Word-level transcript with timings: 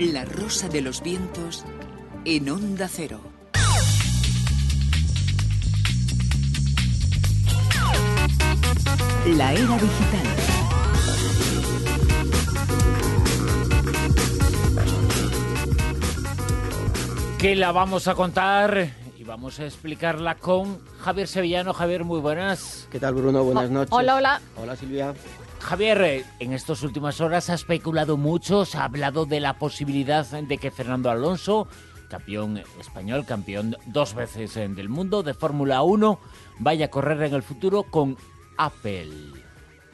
La 0.00 0.24
rosa 0.24 0.66
de 0.70 0.80
los 0.80 1.02
vientos 1.02 1.62
en 2.24 2.48
onda 2.48 2.88
cero. 2.88 3.20
La 9.26 9.52
era 9.52 9.60
digital. 9.60 10.26
Que 17.38 17.54
la 17.56 17.70
vamos 17.70 18.08
a 18.08 18.14
contar 18.14 18.94
y 19.18 19.24
vamos 19.24 19.60
a 19.60 19.66
explicarla 19.66 20.36
con 20.36 20.78
Javier 21.00 21.28
Sevillano. 21.28 21.74
Javier, 21.74 22.04
muy 22.04 22.20
buenas. 22.20 22.88
¿Qué 22.90 22.98
tal, 22.98 23.12
Bruno? 23.12 23.44
Buenas 23.44 23.68
noches. 23.68 23.92
Hola, 23.92 24.16
hola. 24.16 24.40
Hola, 24.56 24.76
Silvia. 24.76 25.12
Javier, 25.60 26.24
en 26.40 26.52
estas 26.52 26.82
últimas 26.82 27.20
horas 27.20 27.50
ha 27.50 27.54
especulado 27.54 28.16
mucho, 28.16 28.64
se 28.64 28.78
ha 28.78 28.84
hablado 28.84 29.26
de 29.26 29.40
la 29.40 29.58
posibilidad 29.58 30.26
de 30.26 30.58
que 30.58 30.70
Fernando 30.70 31.10
Alonso, 31.10 31.68
campeón 32.08 32.62
español, 32.80 33.24
campeón 33.24 33.76
dos 33.86 34.14
veces 34.14 34.54
del 34.54 34.88
mundo 34.88 35.22
de 35.22 35.34
Fórmula 35.34 35.82
1, 35.82 36.18
vaya 36.58 36.86
a 36.86 36.90
correr 36.90 37.22
en 37.22 37.34
el 37.34 37.42
futuro 37.42 37.84
con 37.84 38.16
Apple. 38.56 39.10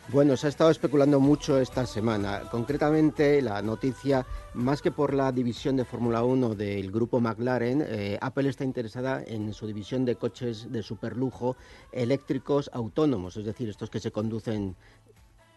Bueno, 0.09 0.37
se 0.37 0.47
ha 0.47 0.51
estado 0.51 0.71
especulando 0.71 1.19
mucho 1.19 1.59
esta 1.59 1.85
semana. 1.85 2.43
Concretamente, 2.48 3.43
la 3.43 3.60
noticia, 3.60 4.24
más 4.55 4.80
que 4.80 4.93
por 4.93 5.12
la 5.12 5.33
división 5.33 5.77
de 5.77 5.85
Fórmula 5.85 6.23
1 6.23 6.55
del 6.55 6.93
grupo 6.93 7.21
McLaren, 7.21 7.85
eh, 7.85 8.16
Apple 8.21 8.48
está 8.48 8.62
interesada 8.62 9.23
en 9.27 9.52
su 9.52 9.66
división 9.66 10.05
de 10.05 10.15
coches 10.15 10.71
de 10.71 10.85
superlujo 10.85 11.57
eléctricos 11.91 12.71
autónomos, 12.73 13.37
es 13.37 13.45
decir, 13.45 13.69
estos 13.69 13.91
que 13.91 13.98
se 13.98 14.12
conducen 14.12 14.77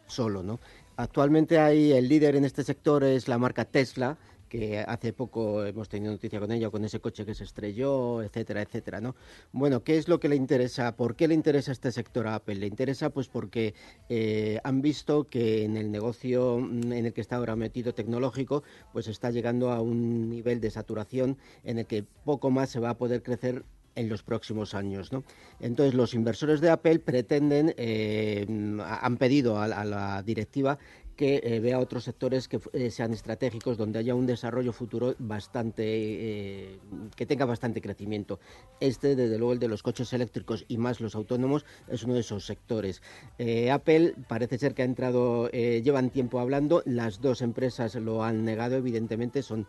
solo, 0.09 0.43
¿no? 0.43 0.59
Actualmente 0.97 1.59
hay 1.59 1.93
el 1.93 2.09
líder 2.09 2.35
en 2.35 2.45
este 2.45 2.63
sector 2.63 3.03
es 3.03 3.27
la 3.27 3.37
marca 3.37 3.65
Tesla, 3.65 4.17
que 4.49 4.79
hace 4.79 5.13
poco 5.13 5.63
hemos 5.63 5.87
tenido 5.87 6.11
noticia 6.11 6.39
con 6.39 6.51
ella, 6.51 6.69
con 6.69 6.83
ese 6.83 6.99
coche 6.99 7.25
que 7.25 7.35
se 7.35 7.45
estrelló, 7.45 8.21
etcétera, 8.23 8.61
etcétera, 8.61 8.99
¿no? 8.99 9.15
Bueno, 9.53 9.83
¿qué 9.83 9.97
es 9.97 10.07
lo 10.09 10.19
que 10.19 10.27
le 10.27 10.35
interesa? 10.35 10.95
¿Por 10.97 11.15
qué 11.15 11.27
le 11.27 11.35
interesa 11.35 11.71
este 11.71 11.91
sector 11.91 12.27
a 12.27 12.35
Apple? 12.35 12.55
Le 12.55 12.67
interesa 12.67 13.11
pues 13.11 13.29
porque 13.29 13.75
eh, 14.09 14.59
han 14.63 14.81
visto 14.81 15.29
que 15.29 15.63
en 15.63 15.77
el 15.77 15.91
negocio 15.91 16.57
mm, 16.59 16.91
en 16.91 17.05
el 17.05 17.13
que 17.13 17.21
está 17.21 17.37
ahora 17.37 17.55
metido 17.55 17.93
tecnológico, 17.93 18.63
pues 18.91 19.07
está 19.07 19.31
llegando 19.31 19.71
a 19.71 19.81
un 19.81 20.29
nivel 20.29 20.59
de 20.59 20.71
saturación 20.71 21.37
en 21.63 21.79
el 21.79 21.85
que 21.85 22.03
poco 22.25 22.49
más 22.49 22.69
se 22.69 22.79
va 22.79 22.89
a 22.89 22.97
poder 22.97 23.23
crecer 23.23 23.63
en 23.99 24.07
los 24.07 24.23
próximos 24.23 24.73
años. 24.73 25.11
¿no? 25.11 25.23
Entonces, 25.59 25.93
los 25.93 26.13
inversores 26.13 26.61
de 26.61 26.69
Apple 26.69 26.99
pretenden, 26.99 27.73
eh, 27.77 28.45
han 29.01 29.17
pedido 29.17 29.57
a, 29.57 29.65
a 29.65 29.85
la 29.85 30.23
directiva 30.23 30.79
que 31.19 31.41
eh, 31.43 31.59
vea 31.59 31.79
otros 31.79 32.05
sectores 32.05 32.47
que 32.47 32.61
eh, 32.71 32.89
sean 32.91 33.11
estratégicos, 33.11 33.75
donde 33.77 33.99
haya 33.99 34.15
un 34.15 34.25
desarrollo 34.25 34.71
futuro 34.71 35.15
bastante, 35.19 35.83
eh, 35.85 36.79
que 37.17 37.25
tenga 37.25 37.43
bastante 37.43 37.81
crecimiento. 37.81 38.39
Este, 38.79 39.17
desde 39.17 39.37
luego, 39.37 39.51
el 39.51 39.59
de 39.59 39.67
los 39.67 39.83
coches 39.83 40.13
eléctricos 40.13 40.63
y 40.69 40.77
más 40.77 41.01
los 41.01 41.15
autónomos, 41.15 41.65
es 41.89 42.03
uno 42.03 42.13
de 42.13 42.21
esos 42.21 42.45
sectores. 42.45 43.01
Apple 43.69 44.15
parece 44.29 44.57
ser 44.57 44.73
que 44.73 44.83
ha 44.83 44.85
entrado, 44.85 45.49
llevan 45.49 46.09
tiempo 46.09 46.39
hablando, 46.39 46.83
las 46.85 47.19
dos 47.19 47.41
empresas 47.41 47.95
lo 47.95 48.23
han 48.23 48.45
negado, 48.45 48.77
evidentemente, 48.77 49.43
son 49.43 49.67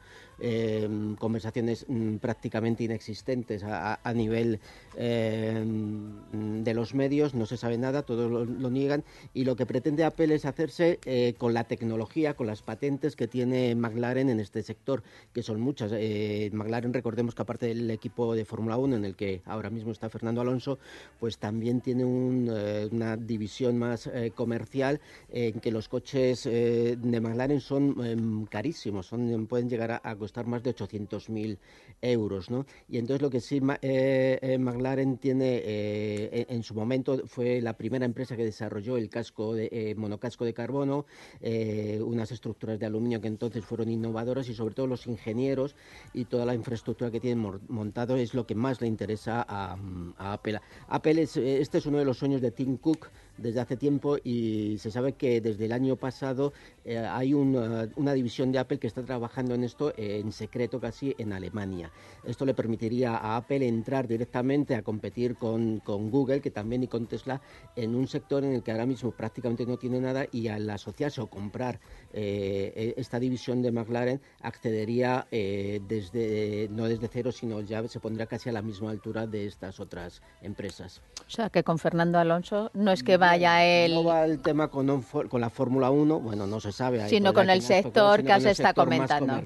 conversaciones 1.18 1.84
mm, 1.88 2.18
prácticamente 2.18 2.84
inexistentes 2.84 3.64
a, 3.64 3.98
nivel 4.14 4.60
de 4.96 6.74
los 6.74 6.94
medios, 6.94 7.34
no 7.34 7.46
se 7.46 7.56
sabe 7.56 7.76
nada, 7.76 8.02
todos 8.02 8.30
lo, 8.30 8.70
niegan, 8.70 9.02
y 9.34 9.44
lo 9.44 9.56
que 9.56 9.66
pretende 9.66 10.04
Apple 10.04 10.32
es 10.34 10.44
hacerse 10.44 11.00
con 11.40 11.54
la 11.54 11.64
tecnología, 11.64 12.34
con 12.34 12.46
las 12.46 12.60
patentes 12.60 13.16
que 13.16 13.26
tiene 13.26 13.74
McLaren 13.74 14.28
en 14.28 14.40
este 14.40 14.62
sector, 14.62 15.02
que 15.32 15.42
son 15.42 15.58
muchas. 15.58 15.90
Eh, 15.94 16.50
McLaren, 16.52 16.92
recordemos 16.92 17.34
que 17.34 17.40
aparte 17.40 17.64
del 17.64 17.90
equipo 17.90 18.34
de 18.34 18.44
Fórmula 18.44 18.76
1 18.76 18.96
en 18.96 19.06
el 19.06 19.16
que 19.16 19.40
ahora 19.46 19.70
mismo 19.70 19.90
está 19.90 20.10
Fernando 20.10 20.42
Alonso, 20.42 20.78
pues 21.18 21.38
también 21.38 21.80
tiene 21.80 22.02
eh, 22.02 22.88
una 22.92 23.16
división 23.16 23.78
más 23.78 24.06
eh, 24.06 24.32
comercial 24.34 25.00
en 25.30 25.60
que 25.60 25.70
los 25.70 25.88
coches 25.88 26.44
de 26.44 27.20
McLaren 27.22 27.60
son 27.60 27.96
em, 28.04 28.44
carísimos, 28.44 29.06
son, 29.06 29.46
pueden 29.46 29.70
llegar 29.70 29.98
a, 30.04 30.16
costar 30.16 30.46
más 30.46 30.62
de 30.62 30.74
800.000 30.74 31.56
euros. 32.02 32.50
¿no? 32.50 32.66
Y 32.86 32.98
entonces 32.98 33.22
lo 33.22 33.30
que 33.30 33.40
sí 33.40 33.62
McLaren 33.62 35.16
tiene 35.16 35.62
en 35.64 36.62
su 36.62 36.74
momento 36.74 37.26
fue 37.26 37.62
la 37.62 37.78
primera 37.78 38.04
empresa 38.04 38.36
que 38.36 38.44
desarrolló 38.44 38.98
el 38.98 39.08
casco 39.08 39.54
de, 39.54 39.94
monocasco 39.96 40.44
de 40.44 40.52
carbono, 40.52 41.06
eh, 41.40 42.00
unas 42.04 42.30
estructuras 42.32 42.78
de 42.78 42.86
aluminio 42.86 43.20
que 43.20 43.28
entonces 43.28 43.64
fueron 43.64 43.90
innovadoras 43.90 44.48
y 44.48 44.54
sobre 44.54 44.74
todo 44.74 44.86
los 44.86 45.06
ingenieros 45.06 45.74
y 46.12 46.24
toda 46.24 46.44
la 46.44 46.54
infraestructura 46.54 47.10
que 47.10 47.20
tienen 47.20 47.60
montado 47.68 48.16
es 48.16 48.34
lo 48.34 48.46
que 48.46 48.54
más 48.54 48.80
le 48.80 48.86
interesa 48.86 49.44
a, 49.48 49.76
Apple. 50.18 50.60
Apple 50.88 51.22
es, 51.22 51.36
este 51.36 51.78
es 51.78 51.86
uno 51.86 51.98
de 51.98 52.04
los 52.04 52.18
sueños 52.18 52.40
de 52.40 52.50
Tim 52.50 52.76
Cook 52.76 53.08
desde 53.36 53.60
hace 53.60 53.76
tiempo 53.76 54.16
y 54.22 54.76
se 54.78 54.90
sabe 54.90 55.14
que 55.14 55.40
desde 55.40 55.64
el 55.64 55.72
año 55.72 55.96
pasado 55.96 56.52
eh, 56.84 56.98
hay 56.98 57.32
una, 57.32 57.88
una, 57.96 58.12
división 58.12 58.52
de 58.52 58.58
Apple 58.58 58.78
que 58.78 58.86
está 58.86 59.02
trabajando 59.02 59.54
en 59.54 59.64
esto 59.64 59.92
en 59.96 60.32
secreto 60.32 60.80
casi 60.80 61.14
en 61.18 61.32
Alemania. 61.32 61.90
Esto 62.24 62.44
le 62.44 62.54
permitiría 62.54 63.16
a 63.16 63.36
Apple 63.36 63.66
entrar 63.66 64.06
directamente 64.06 64.74
a 64.74 64.82
competir 64.82 65.36
con, 65.36 65.80
con 65.80 66.10
Google, 66.10 66.40
que 66.40 66.50
también 66.50 66.82
y 66.82 66.88
con 66.88 67.06
Tesla, 67.06 67.40
en 67.76 67.94
un 67.94 68.06
sector 68.06 68.44
en 68.44 68.52
el 68.52 68.62
que 68.62 68.72
ahora 68.72 68.86
mismo 68.86 69.10
prácticamente 69.10 69.66
no 69.66 69.76
tiene 69.76 70.00
nada 70.00 70.26
y 70.30 70.48
al 70.48 70.68
asociarse 70.68 71.19
o 71.20 71.28
comprar 71.28 71.80
eh, 72.12 72.94
e, 72.96 73.00
esta 73.00 73.20
división 73.20 73.62
de 73.62 73.70
McLaren 73.70 74.20
accedería 74.42 75.26
eh, 75.30 75.80
desde 75.86 76.68
no 76.70 76.88
desde 76.88 77.08
cero, 77.08 77.30
sino 77.30 77.60
ya 77.60 77.86
se 77.86 78.00
pondría 78.00 78.26
casi 78.26 78.48
a 78.48 78.52
la 78.52 78.62
misma 78.62 78.90
altura 78.90 79.26
de 79.26 79.46
estas 79.46 79.78
otras 79.80 80.22
empresas. 80.42 81.02
O 81.26 81.30
sea, 81.30 81.50
que 81.50 81.62
con 81.62 81.78
Fernando 81.78 82.18
Alonso 82.18 82.70
no 82.74 82.90
es 82.90 83.02
que 83.02 83.16
vaya 83.16 83.64
él... 83.64 83.94
No 83.94 84.04
va 84.04 84.24
el 84.24 84.40
tema 84.40 84.68
con, 84.68 85.02
con 85.02 85.40
la 85.40 85.50
Fórmula 85.50 85.90
1, 85.90 86.20
bueno, 86.20 86.46
no 86.46 86.60
se 86.60 86.72
sabe. 86.72 87.08
Sino 87.08 87.32
con 87.32 87.48
el 87.48 87.62
sector 87.62 88.24
que 88.24 88.40
se 88.40 88.50
está 88.50 88.74
comentando. 88.74 89.40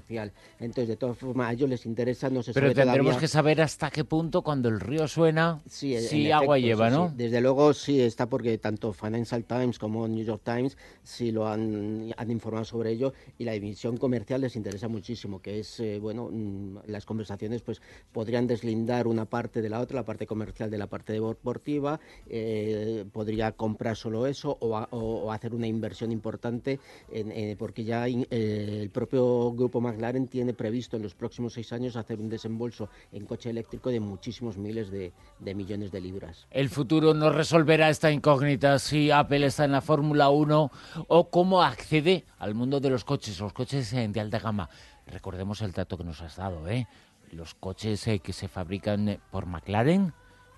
Entonces, 0.58 0.88
de 0.88 0.96
todas 0.96 1.18
formas, 1.18 1.50
a 1.50 1.52
ellos 1.52 1.68
les 1.68 1.84
interesa, 1.84 2.30
no 2.30 2.42
se 2.42 2.52
Pero 2.52 2.66
sabe 2.66 2.74
tendremos 2.74 3.10
todavía... 3.10 3.20
que 3.20 3.28
saber 3.28 3.60
hasta 3.60 3.90
qué 3.90 4.04
punto 4.04 4.42
cuando 4.42 4.68
el 4.68 4.80
río 4.80 5.06
suena, 5.08 5.60
sí, 5.68 5.98
sí 5.98 6.30
agua 6.30 6.56
efecto, 6.56 6.66
lleva, 6.66 6.90
sí, 6.90 6.96
¿no? 6.96 7.08
Sí. 7.08 7.14
Desde 7.16 7.40
luego 7.40 7.74
sí 7.74 8.00
está 8.00 8.26
porque 8.28 8.56
tanto 8.58 8.92
Financial 8.92 9.44
Times 9.44 9.78
como 9.78 10.08
New 10.08 10.24
York 10.24 10.42
Times 10.44 10.78
sí 11.02 11.32
lo 11.32 11.46
han, 11.54 12.14
han 12.16 12.30
informado 12.30 12.64
sobre 12.64 12.90
ello 12.90 13.12
y 13.38 13.44
la 13.44 13.52
división 13.52 13.96
comercial 13.96 14.42
les 14.42 14.56
interesa 14.56 14.88
muchísimo, 14.88 15.40
que 15.40 15.60
es, 15.60 15.80
eh, 15.80 15.98
bueno, 15.98 16.28
mmm, 16.30 16.78
las 16.86 17.06
conversaciones 17.06 17.62
pues 17.62 17.80
podrían 18.12 18.46
deslindar 18.46 19.06
una 19.06 19.24
parte 19.24 19.62
de 19.62 19.68
la 19.68 19.80
otra, 19.80 19.96
la 19.96 20.04
parte 20.04 20.26
comercial 20.26 20.70
de 20.70 20.78
la 20.78 20.86
parte 20.86 21.12
deportiva, 21.14 22.00
eh, 22.28 23.04
podría 23.12 23.52
comprar 23.52 23.96
solo 23.96 24.26
eso 24.26 24.56
o, 24.60 24.76
a, 24.76 24.88
o, 24.90 25.32
hacer 25.32 25.54
una 25.54 25.66
inversión 25.66 26.12
importante 26.12 26.80
en, 27.10 27.30
eh, 27.32 27.56
porque 27.58 27.84
ya 27.84 28.08
in, 28.08 28.26
eh, 28.30 28.80
el 28.82 28.90
propio 28.90 29.52
grupo 29.52 29.80
McLaren 29.80 30.28
tiene 30.28 30.52
previsto 30.52 30.96
en 30.96 31.02
los 31.02 31.14
próximos 31.14 31.54
seis 31.54 31.72
años 31.72 31.96
hacer 31.96 32.20
un 32.20 32.28
desembolso 32.28 32.88
en 33.12 33.26
coche 33.26 33.50
eléctrico 33.50 33.90
de 33.90 34.00
muchísimos 34.00 34.56
miles 34.56 34.90
de, 34.90 35.12
de 35.38 35.54
millones 35.54 35.90
de 35.90 36.00
libras. 36.00 36.46
El 36.50 36.68
futuro 36.68 37.14
nos 37.14 37.34
resolverá 37.34 37.88
esta 37.88 38.10
incógnita 38.10 38.78
si 38.78 39.10
Apple 39.10 39.46
está 39.46 39.64
en 39.64 39.72
la 39.72 39.80
Fórmula 39.80 40.28
1 40.30 40.70
o 41.08 41.30
cómo 41.44 41.62
accede 41.62 42.24
al 42.38 42.54
mundo 42.54 42.80
de 42.80 42.88
los 42.88 43.04
coches, 43.04 43.38
los 43.38 43.52
coches 43.52 43.90
de 43.90 44.18
alta 44.18 44.38
gama. 44.38 44.70
Recordemos 45.06 45.60
el 45.60 45.72
dato 45.72 45.98
que 45.98 46.04
nos 46.04 46.22
has 46.22 46.36
dado, 46.36 46.66
¿eh? 46.70 46.88
Los 47.32 47.52
coches 47.52 48.06
eh, 48.06 48.20
que 48.20 48.32
se 48.32 48.48
fabrican 48.48 49.10
eh, 49.10 49.20
por 49.30 49.44
McLaren 49.44 50.14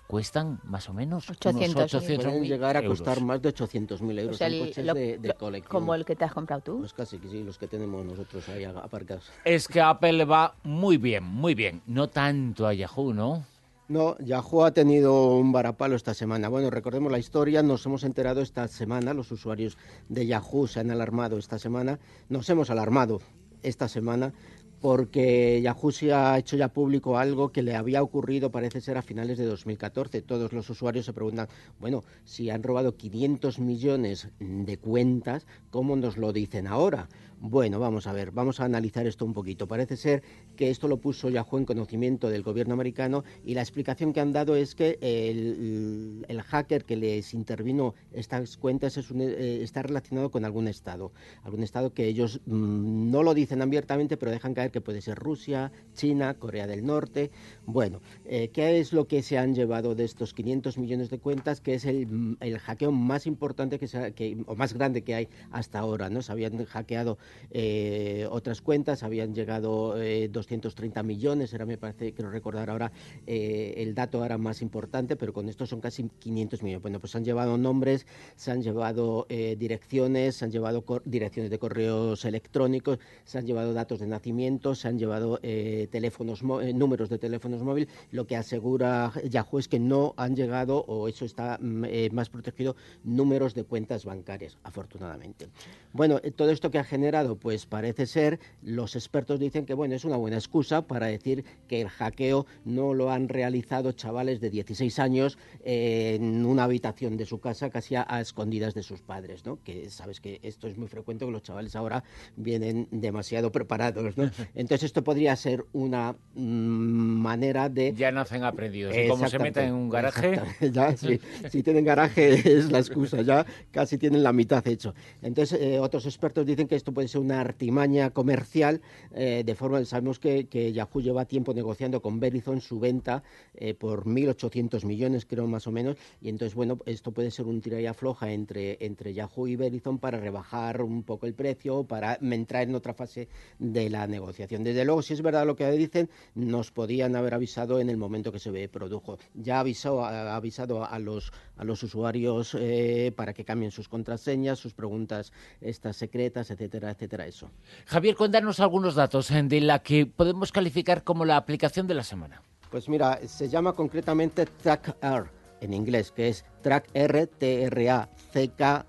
cuestan 0.07 0.61
más 0.63 0.89
o 0.89 0.93
menos 0.95 1.29
800, 1.29 1.75
unos 1.75 1.93
800 1.95 2.25
pueden 2.27 2.45
llegar 2.45 2.77
a 2.77 2.83
euros. 2.83 3.01
costar 3.01 3.21
más 3.25 3.43
de 3.43 3.53
800.000 3.53 4.19
euros 4.21 4.37
O 4.37 4.39
sea, 4.39 4.47
en 4.47 4.53
el- 4.55 4.61
coches 4.61 4.87
lo- 4.87 4.95
de, 4.95 5.35
colección. 5.37 5.69
Como 5.81 5.93
el 5.97 6.05
que 6.05 6.15
te 6.15 6.25
has 6.25 6.33
comprado 6.33 6.63
tú. 6.63 6.79
Pues 6.79 6.93
casi 6.93 7.19
que 7.19 7.29
sí, 7.29 7.43
los 7.43 7.59
que 7.59 7.67
tenemos 7.67 8.05
nosotros 8.07 8.49
ahí 8.51 8.63
aparcados. 8.63 9.29
Es 9.45 9.67
que 9.67 9.81
a 9.81 9.89
Apple 9.91 10.13
le 10.13 10.25
va 10.25 10.55
muy 10.63 10.99
bien, 10.99 11.25
muy 11.25 11.57
bien. 11.57 11.83
No 11.89 12.07
tanto 12.09 12.69
a 12.69 12.75
Yahoo, 12.75 13.13
¿no? 13.13 13.45
No, 13.89 14.19
Yahoo 14.19 14.65
ha 14.65 14.73
tenido 14.73 15.37
un 15.37 15.53
varapalo 15.53 15.95
esta 15.95 16.13
semana. 16.13 16.49
Bueno, 16.49 16.71
recordemos 16.71 17.13
la 17.13 17.21
historia, 17.21 17.63
nos 17.63 17.87
hemos 17.87 18.03
enterado 18.03 18.41
esta 18.41 18.67
semana, 18.67 19.15
los 19.15 19.31
usuarios 19.31 19.79
de 20.09 20.27
Yahoo 20.27 20.67
se 20.67 20.81
han 20.81 20.91
alarmado 20.91 21.39
esta 21.39 21.61
semana, 21.61 22.01
nos 22.29 22.51
hemos 22.51 22.69
alarmado 22.71 23.21
esta 23.63 23.87
semana 23.87 24.33
porque 24.81 25.61
Yahoo 25.63 25.93
se 25.93 26.13
ha 26.13 26.37
hecho 26.37 26.57
ya 26.57 26.69
público 26.69 27.17
algo 27.17 27.51
que 27.51 27.63
le 27.63 27.77
había 27.77 28.03
ocurrido, 28.03 28.51
parece 28.51 28.81
ser, 28.81 28.99
a 28.99 29.03
finales 29.03 29.39
de 29.39 29.47
2014. 29.47 30.21
Todos 30.23 30.53
los 30.53 30.69
usuarios 30.69 31.07
se 31.07 31.13
preguntan, 31.13 31.49
bueno, 31.79 32.03
si 32.25 32.51
han 32.51 32.65
robado 32.65 32.97
500 32.97 33.59
millones 33.61 34.29
de 34.41 34.79
cuentas, 34.79 35.47
¿cómo 35.71 35.95
nos 35.97 36.17
lo 36.17 36.33
dicen 36.33 36.67
ahora? 36.67 37.09
Bueno, 37.39 37.79
vamos 37.79 38.07
a 38.07 38.13
ver, 38.13 38.31
vamos 38.31 38.61
a 38.61 38.65
analizar 38.65 39.07
esto 39.07 39.27
un 39.27 39.35
poquito. 39.35 39.69
Parece 39.69 39.99
ser 39.99 40.23
que 40.57 40.71
esto 40.71 40.89
lo 40.89 40.97
puso 40.97 41.29
Yahoo 41.29 41.59
en 41.59 41.67
conocimiento 41.67 42.31
del 42.31 42.43
gobierno 42.43 42.73
americano 42.73 43.25
y 43.45 43.53
la 43.53 43.61
explicación 43.61 44.15
que 44.15 44.21
han 44.21 44.33
dado 44.33 44.57
es 44.57 44.75
que 44.75 44.99
el, 45.03 46.43
hacker 46.43 46.85
que 46.85 46.97
les 46.97 47.35
intervino 47.35 47.95
estas 48.13 48.57
cuentas 48.57 48.97
eh, 48.97 49.59
está 49.63 49.83
relacionado 49.83 50.31
con 50.31 50.47
algún 50.47 50.67
estado, 50.67 51.13
algún 51.43 51.63
estado 51.63 51.93
que 51.93 52.07
ellos 52.07 52.41
mm, 52.47 53.11
no 53.11 53.23
lo 53.23 53.35
dicen 53.35 53.61
abiertamente, 53.61 54.17
pero 54.17 54.33
dejan 54.33 54.55
caer 54.55 54.71
que 54.71 54.81
puede 54.81 55.03
ser 55.03 55.19
Rusia, 55.19 55.73
China, 55.95 56.35
Corea 56.35 56.67
del 56.67 56.87
Norte. 56.87 57.31
Bueno, 57.67 58.01
eh, 58.25 58.49
¿qué 58.49 58.81
es 58.81 58.95
lo 58.95 59.09
que 59.09 59.23
se 59.23 59.37
han 59.37 59.55
llevado 59.55 59.95
de 59.95 60.05
estos 60.05 60.33
500 60.33 60.79
millones 60.79 61.11
de 61.11 61.19
cuentas? 61.19 61.61
Que 61.61 61.75
es 61.75 61.85
el, 61.85 62.39
hackeo 62.61 62.93
más 62.93 63.27
importante 63.27 63.79
que, 63.79 64.45
o 64.47 64.57
más 64.57 64.73
grande 64.73 65.03
que 65.03 65.15
hay 65.15 65.29
hasta 65.51 65.81
ahora, 65.81 66.09
¿no? 66.09 66.23
Se 66.23 66.33
habían 66.33 66.65
hackeado 66.65 67.19
eh, 67.51 68.27
otras 68.31 68.61
cuentas, 68.63 69.03
habían 69.03 69.35
llegado 69.35 69.95
230 69.97 71.03
millones, 71.03 71.53
era 71.53 71.67
me 71.67 71.79
parece, 71.79 72.13
quiero 72.13 72.31
recordar 72.31 72.71
ahora 72.71 72.93
el 73.27 73.95
dato 73.95 74.23
ahora 74.23 74.39
más 74.39 74.63
importante, 74.63 75.17
pero 75.17 75.33
con 75.33 75.49
esto 75.49 75.67
son 75.67 75.81
casi 75.81 76.09
500 76.19 76.63
millones. 76.63 76.83
Bueno, 76.83 77.01
pues 77.01 77.15
han 77.17 77.25
llevado 77.25 77.59
nombres, 77.59 78.07
se 78.37 78.51
han 78.51 78.63
llevado 78.63 79.27
direcciones, 79.29 80.37
se 80.37 80.45
han 80.45 80.51
llevado 80.51 80.85
direcciones 81.05 81.51
de 81.51 81.59
correos 81.59 82.25
electrónicos, 82.25 82.99
se 83.25 83.39
han 83.39 83.47
llevado 83.47 83.73
datos 83.73 84.01
de 84.01 84.07
nacimiento, 84.07 84.75
se 84.75 84.89
han 84.89 84.99
llevado 84.99 85.39
eh, 85.43 85.89
teléfonos, 85.91 86.43
eh, 86.63 86.73
números 86.73 87.09
de 87.09 87.19
teléfonos 87.19 87.63
móviles. 87.63 87.89
Lo 88.11 88.27
que 88.27 88.37
asegura 88.37 89.13
Yahoo 89.25 89.59
es 89.59 89.69
que 89.69 89.79
no 89.79 90.15
han 90.17 90.37
llegado, 90.37 90.85
o 90.87 91.09
eso 91.09 91.25
está 91.25 91.59
mm, 91.61 91.85
eh, 91.87 92.11
más 92.13 92.29
protegido, 92.29 92.77
números 93.05 93.55
de 93.55 93.65
cuentas 93.65 94.05
bancarias, 94.05 94.57
afortunadamente. 94.63 95.49
Bueno, 95.93 96.21
todo 96.37 96.51
esto 96.51 96.71
que 96.71 96.79
ha 96.79 96.85
generado, 96.85 97.16
pues 97.25 97.67
parece 97.67 98.07
ser, 98.07 98.39
los 98.63 98.95
expertos 98.95 99.41
dicen 99.41 99.65
que 99.65 99.75
bueno, 99.75 99.95
es 99.95 100.05
una 100.05 100.17
buena 100.17 100.37
excusa 100.37 100.83
para 100.83 101.07
decir 101.07 101.45
que 101.69 101.81
el 101.81 101.89
hackeo 101.89 102.47
no 102.65 102.95
lo 102.95 103.11
han 103.11 103.29
realizado 103.29 103.93
chavales 103.93 104.41
de 104.41 104.51
16 104.51 104.99
años 104.99 105.39
en 105.65 106.45
una 106.45 106.65
habitación 106.65 107.17
de 107.17 107.25
su 107.25 107.41
casa, 107.41 107.71
casi 107.71 107.95
a, 107.97 108.05
escondidas 108.21 108.75
de 108.75 108.83
sus 108.83 109.01
padres, 109.01 109.45
¿no? 109.47 109.59
Que 109.63 109.89
sabes 109.91 110.21
que 110.21 110.41
esto 110.43 110.69
es 110.69 110.77
muy 110.77 110.89
frecuente, 110.89 111.25
que 111.25 111.31
los 111.31 111.43
chavales 111.43 111.75
ahora 111.77 112.05
vienen 112.37 112.89
demasiado 112.91 113.51
preparados, 113.51 114.17
¿no? 114.17 114.31
Entonces 114.55 114.85
esto 114.85 115.03
podría 115.03 115.35
ser 115.37 115.65
una 115.73 116.17
mm, 116.35 116.39
manera 116.41 117.69
de... 117.69 117.95
Ya 117.95 118.13
nacen 118.13 118.45
aprendidos. 118.45 118.95
Y 118.97 119.09
como 119.09 119.29
se 119.29 119.39
meten 119.39 119.69
en 119.69 119.75
un 119.75 119.89
garaje... 119.89 120.41
Ya, 120.73 120.95
si 121.51 121.63
tienen 121.63 121.85
garaje 121.85 122.59
es 122.59 122.71
la 122.71 122.79
excusa, 122.79 123.23
ya 123.23 123.47
casi 123.71 123.97
tienen 123.99 124.23
la 124.23 124.33
mitad 124.33 124.67
hecho. 124.67 124.95
Entonces 125.23 125.61
eh, 125.61 125.79
otros 125.79 126.07
expertos 126.07 126.47
dicen 126.47 126.69
que 126.69 126.77
esto 126.77 126.93
puede 126.93 127.06
ser 127.09 127.21
una 127.21 127.41
artimaña 127.41 128.11
comercial, 128.11 128.81
eh, 129.15 129.43
de 129.45 129.55
forma... 129.55 129.85
Sabemos 129.85 130.19
que, 130.19 130.47
que, 130.47 130.73
Yahoo 130.73 131.01
lleva 131.01 131.25
tiempo 131.25 131.55
negociando 131.55 132.01
con 132.03 132.21
Verizon 132.21 132.61
su 132.61 132.79
venta 132.81 133.23
eh, 133.55 133.75
por 133.75 134.05
1.800 134.05 134.85
millones, 134.85 135.27
creo 135.27 135.47
más 135.47 135.67
o 135.67 135.73
menos, 135.73 135.97
y 136.21 136.29
entonces, 136.29 136.55
bueno, 136.55 136.79
esto 136.87 137.13
puede 137.13 137.31
ser 137.31 137.47
un 137.47 137.61
tira 137.61 137.81
y 137.81 137.87
afloja 137.87 138.33
entre, 138.33 138.85
entre 138.85 139.15
Yahoo 139.15 139.47
y 139.47 139.57
Verizon 139.57 139.99
para 139.99 140.19
rebajar 140.19 140.83
un 140.83 141.03
poco 141.03 141.27
el 141.27 141.35
precio, 141.35 141.85
para 141.85 142.19
entrar 142.21 142.65
en 142.65 142.75
otra 142.75 142.95
fase 142.95 143.29
de 143.59 143.91
la 143.91 144.07
negociación. 144.07 144.65
Desde 144.65 144.85
luego, 144.85 145.03
si 145.03 145.15
es 145.15 145.23
verdad 145.23 145.47
lo 145.47 145.57
que 145.57 145.71
dicen, 145.73 146.09
nos 146.35 146.71
podían 146.73 147.17
haber 147.17 147.35
avisado 147.35 147.81
en 147.81 147.91
el 147.91 147.97
momento 147.97 148.33
que 148.33 148.39
se 148.39 148.69
produjo. 148.69 149.19
Ya 149.35 149.61
avisó, 149.61 150.05
ha 150.05 150.35
avisado 150.35 150.85
a 150.85 150.99
los, 150.99 151.33
a 151.57 151.65
los 151.65 151.83
usuarios 151.83 152.57
eh, 152.59 153.13
para 153.17 153.33
que 153.33 153.45
cambien 153.45 153.71
sus 153.71 153.89
contraseñas, 153.89 154.59
sus 154.59 154.75
preguntas 154.75 155.33
estas 155.61 155.97
secretas, 155.97 156.51
etcétera, 156.51 156.91
etcétera, 156.97 157.27
eso. 157.27 157.51
Javier, 157.87 158.17
cuéntanos 158.17 158.59
algunos 158.61 158.95
datos 158.95 159.31
eh, 159.31 159.43
de 159.43 159.61
la 159.61 159.81
que 159.81 160.07
podemos 160.07 160.51
calificar 160.51 161.05
como 161.05 161.27
la 161.27 161.37
aplicación 161.37 161.87
de 161.87 161.95
la 161.95 162.03
semana. 162.03 162.43
Pues 162.71 162.89
mira, 162.89 163.21
se 163.27 163.49
llama 163.49 163.75
concretamente 163.75 164.47
TrackR 164.47 165.31
en 165.61 165.75
inglés, 165.75 166.11
que 166.11 166.29
es 166.29 166.45
TrackR, 166.63 167.27
T-R-A-C-K-R 167.39 168.83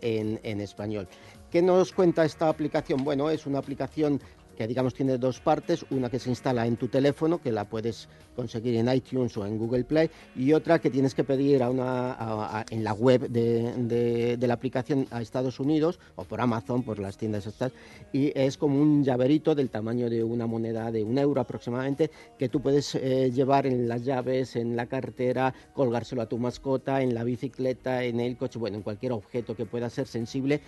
en, 0.00 0.40
en 0.42 0.60
español. 0.60 1.08
¿Qué 1.50 1.60
nos 1.60 1.92
cuenta 1.92 2.24
esta 2.24 2.48
aplicación? 2.48 3.04
Bueno, 3.04 3.28
es 3.28 3.44
una 3.46 3.58
aplicación 3.58 4.20
que 4.62 4.68
digamos 4.68 4.94
tiene 4.94 5.18
dos 5.18 5.40
partes, 5.40 5.84
una 5.90 6.08
que 6.08 6.20
se 6.20 6.30
instala 6.30 6.68
en 6.68 6.76
tu 6.76 6.86
teléfono, 6.86 7.42
que 7.42 7.50
la 7.50 7.68
puedes 7.68 8.08
conseguir 8.36 8.76
en 8.76 8.88
iTunes 8.94 9.36
o 9.36 9.44
en 9.44 9.58
Google 9.58 9.82
Play, 9.82 10.08
y 10.36 10.52
otra 10.52 10.78
que 10.78 10.88
tienes 10.88 11.16
que 11.16 11.24
pedir 11.24 11.64
a 11.64 11.68
una, 11.68 12.64
en 12.70 12.84
la 12.84 12.92
web 12.92 13.28
de, 13.28 14.38
la 14.40 14.54
aplicación 14.54 15.08
a 15.10 15.20
Estados 15.20 15.58
Unidos 15.58 15.98
o 16.14 16.22
por 16.22 16.40
Amazon, 16.40 16.84
por 16.84 17.00
las 17.00 17.16
tiendas 17.16 17.46
estas, 17.48 17.72
y 18.12 18.30
es 18.38 18.56
como 18.56 18.80
un 18.80 19.02
llaverito 19.02 19.56
del 19.56 19.68
tamaño 19.68 20.08
de 20.08 20.22
una 20.22 20.46
moneda 20.46 20.92
de 20.92 21.02
un 21.02 21.18
euro 21.18 21.40
aproximadamente, 21.40 22.12
que 22.38 22.48
tú 22.48 22.60
puedes 22.60 22.94
eh, 22.94 23.32
llevar 23.32 23.66
en 23.66 23.88
las 23.88 24.04
llaves, 24.04 24.54
en 24.54 24.76
la 24.76 24.86
cartera, 24.86 25.52
colgárselo 25.74 26.22
a 26.22 26.26
tu 26.26 26.38
mascota, 26.38 27.02
en 27.02 27.14
la 27.14 27.24
bicicleta, 27.24 28.04
en 28.04 28.20
el 28.20 28.36
coche, 28.36 28.60
bueno, 28.60 28.76
en 28.76 28.84
cualquier 28.84 29.10
objeto 29.10 29.56
que 29.56 29.66
pueda 29.66 29.90
ser 29.90 30.06
sensible, 30.06 30.60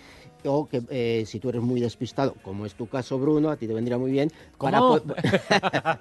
o 0.43 0.67
que 0.67 0.83
eh, 0.89 1.23
si 1.25 1.39
tú 1.39 1.47
eres 1.47 1.61
muy 1.61 1.79
despistado, 1.79 2.35
como 2.43 2.65
es 2.65 2.75
tu 2.75 2.87
caso 2.87 3.17
Bruno, 3.17 3.49
a 3.49 3.55
ti 3.55 3.67
te 3.67 3.73
vendría 3.85 3.97
muy 3.99 4.11
bien, 4.11 4.31
para, 4.57 4.79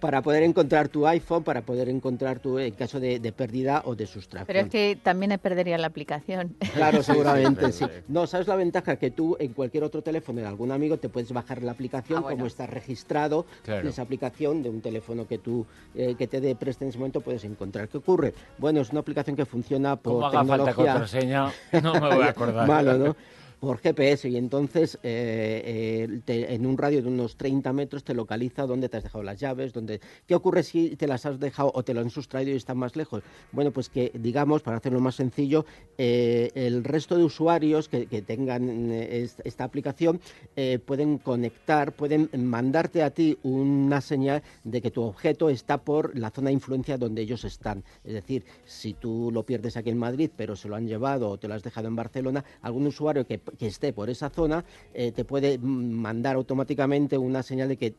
para 0.00 0.22
poder 0.22 0.42
encontrar 0.42 0.88
tu 0.88 1.06
iPhone 1.06 1.44
para 1.44 1.62
poder 1.62 1.88
encontrar 1.88 2.40
tu 2.40 2.58
en 2.58 2.74
caso 2.74 2.98
de, 2.98 3.20
pérdida 3.32 3.82
o 3.84 3.94
de 3.94 4.06
sustracción. 4.06 4.46
Pero 4.46 4.60
es 4.60 4.68
que 4.68 4.98
también 5.00 5.38
perdería 5.40 5.78
la 5.78 5.86
aplicación. 5.86 6.56
Claro, 6.74 7.02
seguramente, 7.02 7.70
sí. 7.72 7.84
No, 8.08 8.26
¿sabes 8.26 8.48
la 8.48 8.56
ventaja? 8.56 8.96
Que 8.96 9.10
tú 9.10 9.36
en 9.38 9.52
cualquier 9.52 9.84
otro 9.84 10.02
teléfono 10.02 10.40
de 10.40 10.46
algún 10.46 10.72
amigo 10.72 10.96
te 10.98 11.08
puedes 11.08 11.32
bajar 11.32 11.62
la 11.62 11.72
aplicación, 11.72 12.24
ah, 12.26 12.30
como 12.30 12.46
está 12.46 12.66
registrado 12.66 13.46
en 13.66 13.86
esa 13.86 14.02
aplicación 14.02 14.62
de 14.62 14.70
un 14.70 14.80
teléfono 14.80 15.26
que 15.26 15.38
tú 15.38 15.64
eh, 15.94 16.14
que 16.18 16.26
te 16.26 16.40
dé 16.40 16.56
preste 16.56 16.84
en 16.84 16.90
ese 16.90 16.98
momento 16.98 17.20
puedes 17.20 17.44
encontrar. 17.44 17.88
¿Qué 17.88 17.98
ocurre? 17.98 18.34
Bueno, 18.58 18.80
es 18.80 18.90
una 18.90 19.00
aplicación 19.00 19.36
que 19.36 19.46
funciona 19.46 19.96
por 19.96 20.14
como 20.14 20.26
haga 20.26 20.44
falta 20.44 20.74
contraseña, 20.74 21.52
no 21.82 21.94
me 21.94 22.14
voy 22.14 22.26
a 22.26 22.30
acordar. 22.30 22.66
Malo, 22.72 22.98
¿no? 22.98 23.16
Por 23.62 23.78
GPS 23.78 24.28
y 24.28 24.36
entonces 24.36 24.98
eh, 25.04 26.20
eh, 26.26 26.46
en 26.48 26.66
un 26.66 26.76
radio 26.76 27.00
de 27.00 27.06
unos 27.06 27.36
30 27.36 27.72
metros 27.72 28.02
te 28.02 28.12
localiza 28.12 28.66
dónde 28.66 28.88
te 28.88 28.96
has 28.96 29.04
dejado 29.04 29.22
las 29.22 29.38
llaves, 29.38 29.72
dónde... 29.72 30.00
¿Qué 30.26 30.34
ocurre 30.34 30.64
si 30.64 30.96
te 30.96 31.06
las 31.06 31.26
has 31.26 31.38
dejado 31.38 31.70
o 31.72 31.84
te 31.84 31.94
lo 31.94 32.00
han 32.00 32.10
sustraído 32.10 32.50
y 32.50 32.56
están 32.56 32.76
más 32.76 32.96
lejos? 32.96 33.22
Bueno, 33.52 33.70
pues 33.70 33.88
que 33.88 34.10
digamos, 34.14 34.62
para 34.62 34.78
hacerlo 34.78 34.98
más 34.98 35.14
sencillo, 35.14 35.64
eh, 35.96 36.50
el 36.56 36.82
resto 36.82 37.16
de 37.16 37.22
usuarios 37.22 37.88
que, 37.88 38.06
tengan 38.26 38.90
esta 38.90 39.62
aplicación 39.62 40.20
pueden 40.84 41.18
conectar, 41.18 41.92
pueden 41.92 42.30
mandarte 42.34 43.04
a 43.04 43.10
ti 43.10 43.38
una 43.44 44.00
señal 44.00 44.42
de 44.64 44.82
que 44.82 44.90
tu 44.90 45.02
objeto 45.02 45.48
está 45.50 45.78
por 45.78 46.18
la 46.18 46.30
zona 46.30 46.48
de 46.48 46.54
influencia 46.54 46.98
donde 46.98 47.22
ellos 47.22 47.44
están. 47.44 47.84
Es 48.02 48.14
decir, 48.14 48.44
si 48.64 48.94
tú 48.94 49.30
lo 49.32 49.44
pierdes 49.44 49.76
aquí 49.76 49.90
en 49.90 49.98
Madrid, 49.98 50.30
pero 50.36 50.56
se 50.56 50.68
lo 50.68 50.74
han 50.74 50.88
llevado 50.88 51.30
o 51.30 51.38
te 51.38 51.46
lo 51.46 51.54
has 51.54 51.62
dejado 51.62 51.86
en 51.86 51.94
Barcelona, 51.94 52.44
algún 52.60 52.88
usuario 52.88 53.24
que 53.24 53.40
que 53.58 53.66
esté 53.66 53.92
por 53.92 54.10
esa 54.10 54.30
zona 54.30 54.64
eh, 54.94 55.12
te 55.12 55.24
puede 55.24 55.58
mandar 55.58 56.36
automáticamente 56.36 57.18
una 57.18 57.42
señal 57.42 57.68
de 57.68 57.76
que 57.76 57.86
eh, 57.86 57.94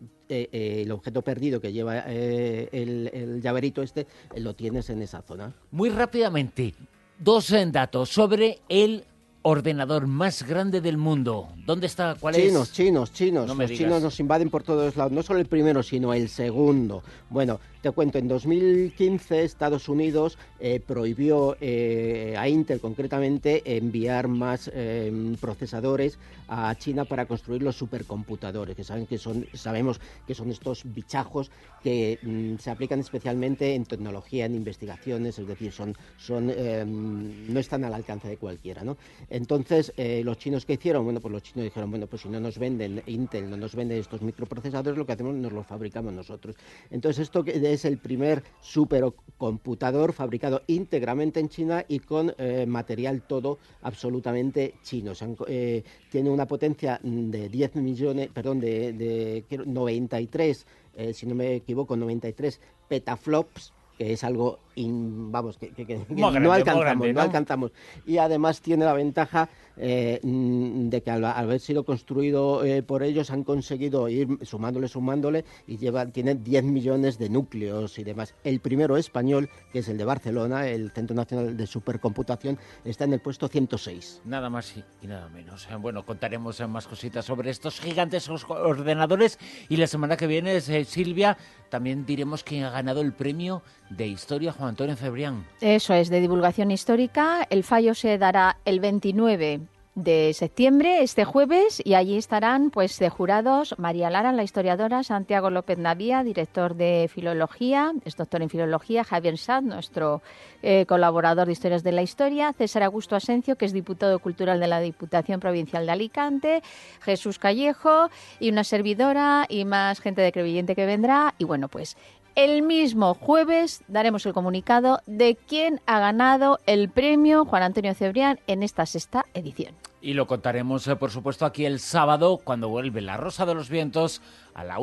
eh, 0.51 0.81
el 0.83 0.91
objeto 0.91 1.21
perdido 1.21 1.59
que 1.59 1.71
lleva 1.71 1.99
el, 1.99 3.09
el, 3.13 3.41
llaverito 3.41 3.81
este 3.81 4.07
lo 4.37 4.55
tienes 4.55 4.89
en 4.89 5.01
esa 5.01 5.21
zona. 5.21 5.53
Muy 5.71 5.89
rápidamente, 5.89 6.73
dos 7.19 7.53
datos 7.71 8.09
sobre 8.09 8.59
el 8.69 9.05
ordenador 9.43 10.07
más 10.07 10.43
grande 10.43 10.81
del 10.81 10.97
mundo. 10.97 11.49
¿Dónde 11.65 11.87
está? 11.87 12.15
¿Cuál 12.19 12.35
chinos, 12.35 12.69
es? 12.69 12.73
Chinos, 12.73 13.13
chinos, 13.13 13.45
chinos. 13.47 13.57
Los 13.57 13.71
chinos 13.71 14.01
nos 14.01 14.19
invaden 14.19 14.49
por 14.49 14.63
todos 14.63 14.95
lados. 14.95 15.11
No 15.11 15.21
solo 15.21 15.39
el 15.39 15.45
primero, 15.45 15.83
sino 15.83 16.13
el 16.13 16.29
segundo. 16.29 17.03
Bueno, 17.29 17.59
te 17.83 17.91
cuento, 17.91 18.17
en 18.17 18.29
2015 18.29 19.43
Estados 19.43 19.89
Unidos 19.89 20.37
eh, 20.61 20.79
prohibió 20.79 21.57
eh, 21.59 22.33
a 22.37 22.47
Intel 22.47 22.79
concretamente 22.79 23.61
enviar 23.75 24.29
más 24.29 24.71
em, 24.73 25.35
procesadores 25.35 26.17
a 26.47 26.73
China 26.75 27.03
para 27.03 27.25
construir 27.25 27.61
los 27.61 27.75
supercomputadores, 27.75 28.77
que 28.77 28.85
saben 28.85 29.05
que 29.05 29.17
son, 29.17 29.45
sabemos 29.53 29.99
que 30.25 30.33
son 30.33 30.49
estos 30.49 30.83
bichajos 30.85 31.51
que 31.83 32.19
mm, 32.23 32.57
se 32.59 32.71
aplican 32.71 33.01
especialmente 33.01 33.75
en 33.75 33.83
tecnología, 33.83 34.45
en 34.45 34.55
investigaciones, 34.55 35.37
es 35.37 35.45
decir, 35.47 35.73
son, 35.73 35.93
son 36.17 36.47
no 36.47 37.59
están 37.59 37.83
al 37.83 37.93
alcance 37.93 38.29
de 38.29 38.37
cualquiera, 38.37 38.85
¿no? 38.85 38.95
Entonces, 39.29 39.91
eh, 39.97 40.21
los 40.23 40.37
chinos 40.37 40.65
que 40.65 40.73
hicieron, 40.73 41.03
bueno, 41.03 41.19
pues 41.19 41.33
los 41.33 41.43
chinos 41.43 41.65
dijeron, 41.65 41.89
bueno, 41.89 42.07
pues 42.07 42.21
si 42.21 42.29
no 42.29 42.39
nos 42.39 42.57
venden 42.57 43.03
Intel, 43.07 43.49
no 43.49 43.57
nos 43.57 43.75
vende 43.75 43.99
estos 43.99 44.21
microprocesadores, 44.21 44.97
lo 44.97 45.05
que 45.05 45.11
hacemos 45.11 45.35
nos 45.35 45.51
los 45.51 45.67
fabricamos 45.67 46.13
nosotros. 46.13 46.55
Entonces, 46.89 47.23
esto 47.23 47.43
que 47.43 47.72
es 47.73 47.85
el 47.85 47.97
primer 47.97 48.43
supercomputador 48.61 50.13
fabricado 50.13 50.61
íntegramente 50.67 51.39
en 51.39 51.49
China 51.49 51.85
y 51.87 51.99
con 51.99 52.33
eh, 52.37 52.65
material 52.67 53.23
todo 53.27 53.59
absolutamente 53.81 54.75
chino. 54.83 55.13
Eh, 55.47 55.83
tiene 56.09 56.29
una 56.29 56.45
potencia 56.45 56.99
de 57.03 57.49
10 57.49 57.75
millones, 57.75 58.29
perdón, 58.33 58.59
de, 58.59 58.93
de 58.93 59.45
93, 59.65 60.67
eh, 60.95 61.13
si 61.13 61.25
no 61.25 61.35
me 61.35 61.55
equivoco, 61.55 61.95
93 61.95 62.59
petaflops 62.87 63.73
que 63.97 64.13
es 64.13 64.23
algo, 64.23 64.59
vamos, 64.75 65.57
que, 65.57 65.71
no, 66.09 66.51
alcanzamos, 66.51 67.13
¿no? 67.13 67.21
alcanzamos. 67.21 67.71
Y 68.05 68.17
además 68.17 68.59
tiene 68.61 68.85
la 68.85 68.93
ventaja 68.93 69.49
eh, 69.77 70.19
mm, 70.21 70.89
de 70.89 71.01
que 71.01 71.11
al, 71.11 71.25
haber 71.25 71.59
sido 71.59 71.83
construido 71.83 72.63
eh, 72.63 72.83
por 72.83 73.03
ellos 73.03 73.31
han 73.31 73.43
conseguido 73.43 74.07
ir 74.09 74.27
sumándole, 74.43 74.87
sumándole 74.87 75.45
y 75.67 75.77
llevan, 75.77 76.11
tienen 76.11 76.43
10 76.43 76.63
millones 76.65 77.17
de 77.17 77.29
núcleos 77.29 77.97
y 77.99 78.03
demás. 78.03 78.35
El 78.43 78.59
primero 78.59 78.97
español, 78.97 79.49
que 79.71 79.79
es 79.79 79.87
el 79.89 79.97
de 79.97 80.05
Barcelona, 80.05 80.67
el 80.67 80.91
Centro 80.91 81.15
Nacional 81.15 81.57
de 81.57 81.67
Supercomputación, 81.67 82.59
está 82.85 83.05
en 83.05 83.13
el 83.13 83.19
puesto 83.19 83.47
106. 83.47 84.21
Nada 84.25 84.49
más 84.49 84.75
y 85.01 85.07
nada 85.07 85.29
menos. 85.29 85.67
Bueno, 85.79 86.05
contaremos 86.05 86.59
más 86.67 86.87
cositas 86.87 87.25
sobre 87.25 87.49
estos 87.49 87.79
gigantes 87.79 88.29
ordenadores 88.29 89.39
y 89.69 89.77
la 89.77 89.87
semana 89.87 90.17
que 90.17 90.27
viene, 90.27 90.59
Silvia, 90.61 91.37
también 91.69 92.05
diremos 92.05 92.43
quién 92.43 92.63
ha 92.63 92.69
ganado 92.69 93.01
el 93.01 93.13
premio 93.13 93.63
de 93.89 94.07
Historia 94.07 94.51
Juan 94.51 94.69
Antonio 94.69 94.95
Cebrián. 94.95 95.45
Eso 95.61 95.93
es, 95.93 96.09
de 96.09 96.21
divulgación 96.21 96.71
histórica. 96.71 97.47
El 97.49 97.63
fallo 97.63 97.93
se 97.95 98.17
dará 98.17 98.57
el 98.65 98.79
29 98.79 99.61
de 99.95 100.33
septiembre, 100.33 101.03
este 101.03 101.23
jueves, 101.23 101.81
y 101.85 101.93
allí 101.93 102.17
estarán 102.17 102.71
pues 102.71 102.97
de 102.97 103.09
jurados 103.09 103.75
María 103.77 104.09
Lara, 104.09 104.31
la 104.31 104.43
historiadora, 104.43 105.03
Santiago 105.03 105.51
López 105.51 105.77
Navía, 105.77 106.23
director 106.23 106.75
de 106.75 107.09
Filología, 107.13 107.93
es 108.03 108.15
doctor 108.15 108.41
en 108.41 108.49
Filología, 108.49 109.03
Javier 109.03 109.37
Sad, 109.37 109.61
nuestro 109.61 110.23
eh, 110.63 110.85
colaborador 110.87 111.45
de 111.45 111.53
Historias 111.53 111.83
de 111.83 111.91
la 111.91 112.01
Historia, 112.01 112.53
César 112.53 112.83
Augusto 112.83 113.15
Asencio, 113.15 113.55
que 113.55 113.65
es 113.65 113.73
diputado 113.73 114.17
cultural 114.17 114.59
de 114.59 114.67
la 114.67 114.79
Diputación 114.79 115.39
Provincial 115.39 115.85
de 115.85 115.91
Alicante, 115.91 116.63
Jesús 117.01 117.37
Callejo 117.37 118.09
y 118.39 118.49
una 118.49 118.63
servidora 118.63 119.45
y 119.47 119.65
más 119.65 119.99
gente 119.99 120.21
de 120.21 120.31
Crevillente 120.31 120.75
que 120.75 120.87
vendrá. 120.87 121.35
Y 121.37 121.43
bueno, 121.43 121.67
pues 121.67 121.97
el 122.35 122.61
mismo 122.61 123.13
jueves 123.13 123.83
daremos 123.87 124.25
el 124.25 124.33
comunicado 124.33 125.01
de 125.05 125.35
quién 125.35 125.81
ha 125.85 125.99
ganado 125.99 126.59
el 126.65 126.89
premio 126.89 127.45
Juan 127.45 127.63
Antonio 127.63 127.93
Cebrián 127.93 128.39
en 128.47 128.63
esta 128.63 128.85
sexta 128.85 129.25
edición. 129.33 129.75
Y 130.01 130.15
lo 130.15 130.27
contaremos, 130.27 130.85
eh, 130.87 130.97
por 130.97 131.11
supuesto, 131.11 131.45
aquí 131.45 131.65
el 131.65 131.79
sábado, 131.79 132.37
cuando 132.43 132.67
vuelve 132.67 132.99
la 132.99 133.15
Rosa 133.15 133.45
de 133.45 133.55
los 133.55 133.69
Vientos 133.69 134.21
a 134.53 134.65
la. 134.65 134.77